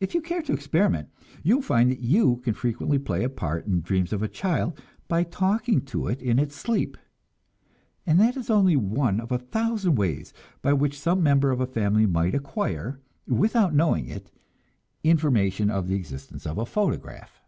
If 0.00 0.14
you 0.16 0.20
care 0.20 0.42
to 0.42 0.52
experiment, 0.52 1.10
you 1.44 1.54
will 1.54 1.62
find 1.62 1.88
that 1.92 2.00
you 2.00 2.38
can 2.38 2.54
frequently 2.54 2.98
play 2.98 3.22
a 3.22 3.28
part 3.28 3.66
in 3.66 3.76
the 3.76 3.82
dreams 3.82 4.12
of 4.12 4.20
a 4.20 4.26
child 4.26 4.76
by 5.06 5.22
talking 5.22 5.80
to 5.82 6.08
it 6.08 6.20
in 6.20 6.40
its 6.40 6.56
sleep; 6.56 6.96
and 8.04 8.18
that 8.18 8.36
is 8.36 8.50
only 8.50 8.74
one 8.74 9.20
of 9.20 9.30
a 9.30 9.38
thousand 9.38 9.92
different 9.92 9.98
ways 10.00 10.34
by 10.60 10.72
which 10.72 10.98
some 10.98 11.22
member 11.22 11.52
of 11.52 11.60
a 11.60 11.68
family 11.68 12.04
might 12.04 12.34
acquire, 12.34 12.98
without 13.28 13.72
knowing 13.72 14.08
it, 14.08 14.28
information 15.04 15.70
of 15.70 15.86
the 15.86 15.94
existence 15.94 16.46
of 16.48 16.58
a 16.58 16.66
photograph. 16.66 17.40